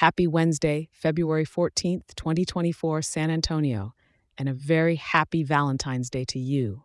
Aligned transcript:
Happy 0.00 0.26
Wednesday, 0.26 0.88
February 0.92 1.44
14th, 1.44 2.14
2024, 2.16 3.02
San 3.02 3.30
Antonio, 3.30 3.92
and 4.38 4.48
a 4.48 4.54
very 4.54 4.96
happy 4.96 5.42
Valentine's 5.42 6.08
Day 6.08 6.24
to 6.24 6.38
you. 6.38 6.84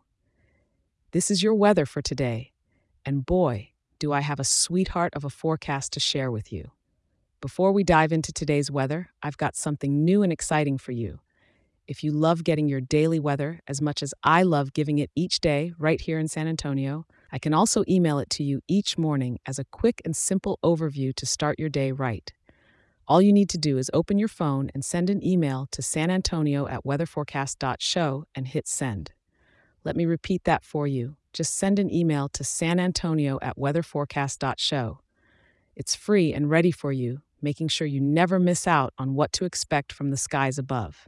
This 1.11 1.31
is 1.31 1.41
your 1.41 1.53
weather 1.55 1.85
for 1.85 2.01
today, 2.01 2.51
and 3.05 3.25
boy, 3.25 3.69
do 3.99 4.11
I 4.11 4.19
have 4.19 4.41
a 4.41 4.43
sweetheart 4.43 5.13
of 5.15 5.23
a 5.23 5.29
forecast 5.29 5.93
to 5.93 6.01
share 6.01 6.29
with 6.29 6.51
you. 6.51 6.71
Before 7.39 7.71
we 7.71 7.85
dive 7.85 8.11
into 8.11 8.33
today's 8.33 8.69
weather, 8.69 9.11
I've 9.23 9.37
got 9.37 9.55
something 9.55 10.03
new 10.03 10.21
and 10.21 10.33
exciting 10.33 10.77
for 10.77 10.91
you. 10.91 11.21
If 11.87 12.03
you 12.03 12.11
love 12.11 12.43
getting 12.43 12.67
your 12.67 12.81
daily 12.81 13.21
weather 13.21 13.61
as 13.65 13.81
much 13.81 14.03
as 14.03 14.13
I 14.25 14.43
love 14.43 14.73
giving 14.73 14.99
it 14.99 15.09
each 15.15 15.39
day 15.39 15.71
right 15.79 16.01
here 16.01 16.19
in 16.19 16.27
San 16.27 16.49
Antonio, 16.49 17.05
I 17.31 17.39
can 17.39 17.53
also 17.53 17.85
email 17.87 18.19
it 18.19 18.29
to 18.31 18.43
you 18.43 18.59
each 18.67 18.97
morning 18.97 19.39
as 19.45 19.57
a 19.57 19.63
quick 19.63 20.01
and 20.03 20.13
simple 20.17 20.59
overview 20.65 21.15
to 21.15 21.25
start 21.25 21.57
your 21.57 21.69
day 21.69 21.93
right. 21.93 22.33
All 23.07 23.21
you 23.21 23.31
need 23.31 23.49
to 23.49 23.59
do 23.59 23.77
is 23.77 23.91
open 23.93 24.17
your 24.17 24.27
phone 24.27 24.71
and 24.73 24.83
send 24.83 25.11
an 25.11 25.23
email 25.23 25.67
to 25.71 25.83
San 25.83 26.09
Antonio 26.09 26.67
at 26.67 26.83
weatherforecast.show 26.83 28.25
and 28.33 28.47
hit 28.47 28.67
send. 28.67 29.11
Let 29.83 29.95
me 29.95 30.05
repeat 30.05 30.43
that 30.45 30.63
for 30.63 30.87
you. 30.87 31.15
Just 31.31 31.55
send 31.55 31.77
an 31.77 31.93
email 31.93 32.29
to 32.29 32.43
San 32.43 32.79
Antonio 32.79 33.37
at 33.43 33.57
weatherforecast.show. 33.57 34.99
It's 35.75 35.93
free 35.93 36.33
and 36.33 36.49
ready 36.49 36.71
for 36.71 36.91
you, 36.91 37.21
making 37.43 37.67
sure 37.67 37.85
you 37.85 38.01
never 38.01 38.39
miss 38.39 38.65
out 38.65 38.91
on 38.97 39.13
what 39.13 39.31
to 39.33 39.45
expect 39.45 39.93
from 39.93 40.09
the 40.09 40.17
skies 40.17 40.57
above. 40.57 41.07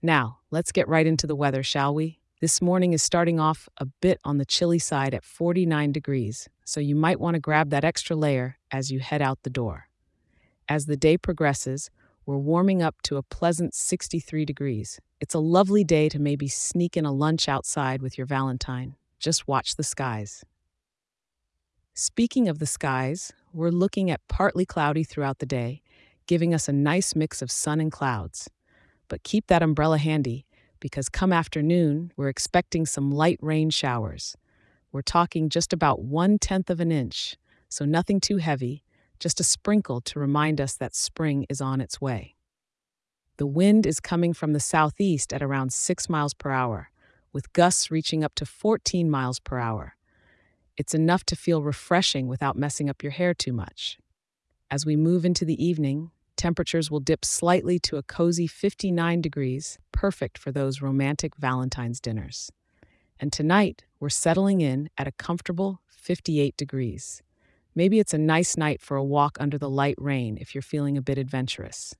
Now, 0.00 0.38
let's 0.52 0.70
get 0.70 0.86
right 0.86 1.06
into 1.06 1.26
the 1.26 1.34
weather, 1.34 1.64
shall 1.64 1.92
we? 1.92 2.20
This 2.40 2.62
morning 2.62 2.92
is 2.92 3.02
starting 3.02 3.40
off 3.40 3.68
a 3.78 3.86
bit 3.86 4.20
on 4.22 4.38
the 4.38 4.46
chilly 4.46 4.78
side 4.78 5.14
at 5.14 5.24
49 5.24 5.90
degrees, 5.90 6.48
so 6.64 6.78
you 6.78 6.94
might 6.94 7.18
want 7.18 7.34
to 7.34 7.40
grab 7.40 7.70
that 7.70 7.82
extra 7.82 8.14
layer 8.14 8.58
as 8.70 8.92
you 8.92 9.00
head 9.00 9.20
out 9.20 9.42
the 9.42 9.50
door. 9.50 9.88
As 10.70 10.84
the 10.84 10.98
day 10.98 11.16
progresses, 11.16 11.90
we're 12.26 12.36
warming 12.36 12.82
up 12.82 13.00
to 13.04 13.16
a 13.16 13.22
pleasant 13.22 13.74
63 13.74 14.44
degrees. 14.44 15.00
It's 15.18 15.34
a 15.34 15.38
lovely 15.38 15.82
day 15.82 16.10
to 16.10 16.18
maybe 16.18 16.46
sneak 16.46 16.94
in 16.94 17.06
a 17.06 17.12
lunch 17.12 17.48
outside 17.48 18.02
with 18.02 18.18
your 18.18 18.26
Valentine. 18.26 18.94
Just 19.18 19.48
watch 19.48 19.76
the 19.76 19.82
skies. 19.82 20.44
Speaking 21.94 22.48
of 22.48 22.58
the 22.58 22.66
skies, 22.66 23.32
we're 23.54 23.70
looking 23.70 24.10
at 24.10 24.20
partly 24.28 24.66
cloudy 24.66 25.04
throughout 25.04 25.38
the 25.38 25.46
day, 25.46 25.80
giving 26.26 26.52
us 26.52 26.68
a 26.68 26.72
nice 26.72 27.16
mix 27.16 27.40
of 27.40 27.50
sun 27.50 27.80
and 27.80 27.90
clouds. 27.90 28.50
But 29.08 29.22
keep 29.22 29.46
that 29.46 29.62
umbrella 29.62 29.96
handy 29.96 30.44
because 30.80 31.08
come 31.08 31.32
afternoon, 31.32 32.12
we're 32.14 32.28
expecting 32.28 32.84
some 32.84 33.10
light 33.10 33.38
rain 33.40 33.70
showers. 33.70 34.36
We're 34.92 35.00
talking 35.00 35.48
just 35.48 35.72
about 35.72 36.02
one 36.02 36.38
tenth 36.38 36.68
of 36.68 36.78
an 36.78 36.92
inch, 36.92 37.36
so 37.70 37.86
nothing 37.86 38.20
too 38.20 38.36
heavy, 38.36 38.84
just 39.18 39.40
a 39.40 39.44
sprinkle 39.44 40.00
to 40.02 40.18
remind 40.18 40.60
us 40.60 40.74
that 40.74 40.94
spring 40.94 41.46
is 41.48 41.60
on 41.60 41.80
its 41.80 42.00
way. 42.00 42.34
The 43.36 43.46
wind 43.46 43.86
is 43.86 44.00
coming 44.00 44.32
from 44.32 44.52
the 44.52 44.60
southeast 44.60 45.32
at 45.32 45.42
around 45.42 45.72
6 45.72 46.08
miles 46.08 46.34
per 46.34 46.50
hour, 46.50 46.90
with 47.32 47.52
gusts 47.52 47.90
reaching 47.90 48.24
up 48.24 48.34
to 48.36 48.46
14 48.46 49.08
miles 49.08 49.38
per 49.38 49.58
hour. 49.58 49.94
It's 50.76 50.94
enough 50.94 51.24
to 51.24 51.36
feel 51.36 51.62
refreshing 51.62 52.26
without 52.26 52.56
messing 52.56 52.88
up 52.88 53.02
your 53.02 53.12
hair 53.12 53.34
too 53.34 53.52
much. 53.52 53.98
As 54.70 54.84
we 54.84 54.96
move 54.96 55.24
into 55.24 55.44
the 55.44 55.62
evening, 55.64 56.10
temperatures 56.36 56.90
will 56.90 57.00
dip 57.00 57.24
slightly 57.24 57.78
to 57.80 57.96
a 57.96 58.02
cozy 58.02 58.46
59 58.46 59.20
degrees, 59.20 59.78
perfect 59.92 60.38
for 60.38 60.52
those 60.52 60.82
romantic 60.82 61.36
Valentine's 61.36 62.00
dinners. 62.00 62.50
And 63.20 63.32
tonight, 63.32 63.84
we're 63.98 64.08
settling 64.08 64.60
in 64.60 64.90
at 64.96 65.08
a 65.08 65.12
comfortable 65.12 65.80
58 65.88 66.56
degrees. 66.56 67.22
Maybe 67.74 67.98
it's 67.98 68.14
a 68.14 68.18
nice 68.18 68.56
night 68.56 68.80
for 68.80 68.96
a 68.96 69.04
walk 69.04 69.36
under 69.40 69.58
the 69.58 69.70
light 69.70 69.96
rain 69.98 70.36
if 70.40 70.54
you're 70.54 70.62
feeling 70.62 70.96
a 70.96 71.02
bit 71.02 71.18
adventurous. 71.18 71.94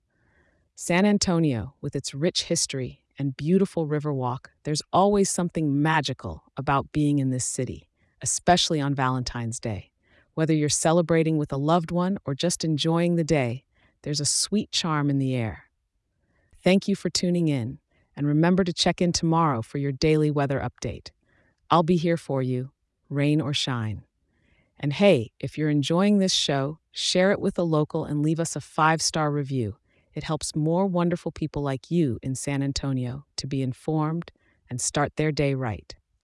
San 0.74 1.04
Antonio, 1.04 1.74
with 1.80 1.96
its 1.96 2.14
rich 2.14 2.44
history 2.44 3.02
and 3.18 3.36
beautiful 3.36 3.86
river 3.86 4.12
walk, 4.12 4.50
there's 4.62 4.82
always 4.92 5.28
something 5.28 5.82
magical 5.82 6.44
about 6.56 6.92
being 6.92 7.18
in 7.18 7.30
this 7.30 7.44
city, 7.44 7.88
especially 8.22 8.80
on 8.80 8.94
Valentine's 8.94 9.58
Day. 9.58 9.90
Whether 10.34 10.54
you're 10.54 10.68
celebrating 10.68 11.36
with 11.36 11.52
a 11.52 11.56
loved 11.56 11.90
one 11.90 12.18
or 12.24 12.34
just 12.34 12.64
enjoying 12.64 13.16
the 13.16 13.24
day, 13.24 13.64
there's 14.02 14.20
a 14.20 14.24
sweet 14.24 14.70
charm 14.70 15.10
in 15.10 15.18
the 15.18 15.34
air. 15.34 15.64
Thank 16.62 16.86
you 16.86 16.94
for 16.94 17.10
tuning 17.10 17.48
in, 17.48 17.78
and 18.16 18.26
remember 18.26 18.64
to 18.64 18.72
check 18.72 19.02
in 19.02 19.12
tomorrow 19.12 19.62
for 19.62 19.78
your 19.78 19.92
daily 19.92 20.30
weather 20.30 20.60
update. 20.60 21.10
I'll 21.70 21.82
be 21.82 21.96
here 21.96 22.16
for 22.16 22.42
you, 22.42 22.70
rain 23.08 23.40
or 23.40 23.52
shine. 23.52 24.04
And 24.80 24.92
hey, 24.92 25.32
if 25.40 25.58
you're 25.58 25.70
enjoying 25.70 26.18
this 26.18 26.32
show, 26.32 26.78
share 26.92 27.32
it 27.32 27.40
with 27.40 27.58
a 27.58 27.62
local 27.62 28.04
and 28.04 28.22
leave 28.22 28.40
us 28.40 28.54
a 28.54 28.60
five 28.60 29.02
star 29.02 29.30
review. 29.30 29.76
It 30.14 30.24
helps 30.24 30.56
more 30.56 30.86
wonderful 30.86 31.32
people 31.32 31.62
like 31.62 31.90
you 31.90 32.18
in 32.22 32.34
San 32.34 32.62
Antonio 32.62 33.24
to 33.36 33.46
be 33.46 33.62
informed 33.62 34.32
and 34.70 34.80
start 34.80 35.16
their 35.16 35.32
day 35.32 35.54
right. 35.54 35.94